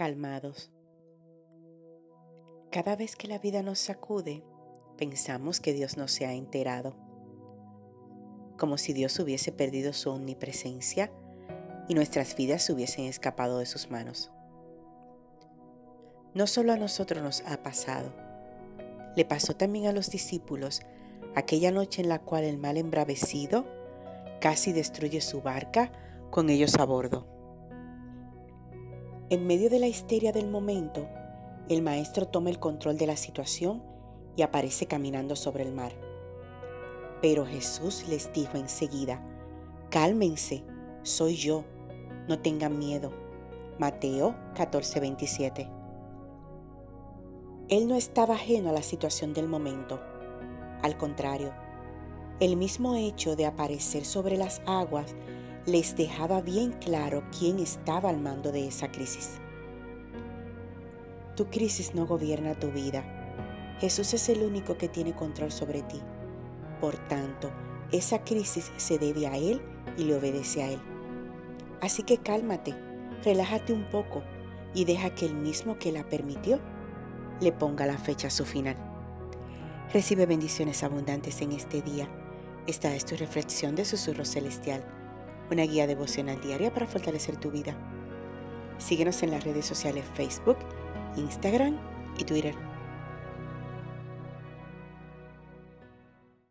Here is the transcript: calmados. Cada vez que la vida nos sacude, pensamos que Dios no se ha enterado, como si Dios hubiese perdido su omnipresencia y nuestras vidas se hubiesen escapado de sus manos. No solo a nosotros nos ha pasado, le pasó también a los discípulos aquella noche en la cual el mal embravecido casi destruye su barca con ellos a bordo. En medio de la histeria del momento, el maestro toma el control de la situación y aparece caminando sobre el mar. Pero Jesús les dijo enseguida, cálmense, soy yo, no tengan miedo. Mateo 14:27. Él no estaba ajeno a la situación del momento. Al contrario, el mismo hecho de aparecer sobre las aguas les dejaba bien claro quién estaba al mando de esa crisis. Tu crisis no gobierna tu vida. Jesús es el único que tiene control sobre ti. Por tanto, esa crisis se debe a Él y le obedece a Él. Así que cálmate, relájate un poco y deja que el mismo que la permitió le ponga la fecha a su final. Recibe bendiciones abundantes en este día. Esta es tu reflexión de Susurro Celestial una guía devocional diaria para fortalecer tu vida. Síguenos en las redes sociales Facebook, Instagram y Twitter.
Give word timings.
calmados. 0.00 0.70
Cada 2.70 2.96
vez 2.96 3.16
que 3.16 3.28
la 3.28 3.38
vida 3.38 3.62
nos 3.62 3.78
sacude, 3.78 4.42
pensamos 4.96 5.60
que 5.60 5.74
Dios 5.74 5.98
no 5.98 6.08
se 6.08 6.24
ha 6.24 6.32
enterado, 6.32 6.94
como 8.56 8.78
si 8.78 8.94
Dios 8.94 9.18
hubiese 9.18 9.52
perdido 9.52 9.92
su 9.92 10.08
omnipresencia 10.08 11.12
y 11.86 11.92
nuestras 11.92 12.34
vidas 12.34 12.62
se 12.62 12.72
hubiesen 12.72 13.04
escapado 13.04 13.58
de 13.58 13.66
sus 13.66 13.90
manos. 13.90 14.32
No 16.32 16.46
solo 16.46 16.72
a 16.72 16.78
nosotros 16.78 17.22
nos 17.22 17.42
ha 17.42 17.62
pasado, 17.62 18.10
le 19.16 19.26
pasó 19.26 19.54
también 19.54 19.86
a 19.86 19.92
los 19.92 20.08
discípulos 20.08 20.80
aquella 21.34 21.72
noche 21.72 22.00
en 22.00 22.08
la 22.08 22.20
cual 22.20 22.44
el 22.44 22.56
mal 22.56 22.78
embravecido 22.78 23.66
casi 24.40 24.72
destruye 24.72 25.20
su 25.20 25.42
barca 25.42 25.92
con 26.30 26.48
ellos 26.48 26.76
a 26.76 26.86
bordo. 26.86 27.39
En 29.30 29.46
medio 29.46 29.70
de 29.70 29.78
la 29.78 29.86
histeria 29.86 30.32
del 30.32 30.48
momento, 30.48 31.08
el 31.68 31.82
maestro 31.82 32.26
toma 32.26 32.50
el 32.50 32.58
control 32.58 32.98
de 32.98 33.06
la 33.06 33.16
situación 33.16 33.80
y 34.34 34.42
aparece 34.42 34.86
caminando 34.86 35.36
sobre 35.36 35.62
el 35.62 35.72
mar. 35.72 35.92
Pero 37.22 37.46
Jesús 37.46 38.06
les 38.08 38.32
dijo 38.32 38.56
enseguida, 38.56 39.24
cálmense, 39.88 40.64
soy 41.04 41.36
yo, 41.36 41.62
no 42.26 42.40
tengan 42.40 42.76
miedo. 42.76 43.12
Mateo 43.78 44.34
14:27. 44.56 45.70
Él 47.68 47.86
no 47.86 47.94
estaba 47.94 48.34
ajeno 48.34 48.70
a 48.70 48.72
la 48.72 48.82
situación 48.82 49.32
del 49.32 49.46
momento. 49.46 50.00
Al 50.82 50.96
contrario, 50.96 51.54
el 52.40 52.56
mismo 52.56 52.96
hecho 52.96 53.36
de 53.36 53.46
aparecer 53.46 54.04
sobre 54.04 54.36
las 54.36 54.60
aguas 54.66 55.14
les 55.70 55.94
dejaba 55.94 56.40
bien 56.40 56.72
claro 56.72 57.22
quién 57.38 57.60
estaba 57.60 58.10
al 58.10 58.20
mando 58.20 58.50
de 58.50 58.66
esa 58.66 58.90
crisis. 58.90 59.38
Tu 61.36 61.46
crisis 61.46 61.94
no 61.94 62.06
gobierna 62.06 62.58
tu 62.58 62.72
vida. 62.72 63.04
Jesús 63.78 64.12
es 64.14 64.28
el 64.28 64.42
único 64.42 64.76
que 64.76 64.88
tiene 64.88 65.14
control 65.14 65.52
sobre 65.52 65.82
ti. 65.82 66.00
Por 66.80 66.96
tanto, 67.08 67.50
esa 67.92 68.24
crisis 68.24 68.72
se 68.76 68.98
debe 68.98 69.28
a 69.28 69.36
Él 69.36 69.62
y 69.96 70.04
le 70.04 70.16
obedece 70.16 70.62
a 70.62 70.72
Él. 70.72 70.80
Así 71.80 72.02
que 72.02 72.18
cálmate, 72.18 72.74
relájate 73.24 73.72
un 73.72 73.88
poco 73.90 74.22
y 74.74 74.84
deja 74.84 75.14
que 75.14 75.26
el 75.26 75.34
mismo 75.34 75.78
que 75.78 75.92
la 75.92 76.08
permitió 76.08 76.58
le 77.40 77.52
ponga 77.52 77.86
la 77.86 77.96
fecha 77.96 78.26
a 78.26 78.30
su 78.30 78.44
final. 78.44 78.76
Recibe 79.92 80.26
bendiciones 80.26 80.82
abundantes 80.82 81.40
en 81.42 81.52
este 81.52 81.80
día. 81.80 82.08
Esta 82.66 82.94
es 82.94 83.04
tu 83.04 83.16
reflexión 83.16 83.76
de 83.76 83.84
Susurro 83.84 84.24
Celestial 84.24 84.99
una 85.50 85.64
guía 85.64 85.86
devocional 85.86 86.40
diaria 86.40 86.72
para 86.72 86.86
fortalecer 86.86 87.36
tu 87.36 87.50
vida. 87.50 87.74
Síguenos 88.78 89.22
en 89.22 89.32
las 89.32 89.44
redes 89.44 89.66
sociales 89.66 90.04
Facebook, 90.14 90.58
Instagram 91.16 91.76
y 92.18 92.24
Twitter. 92.24 92.69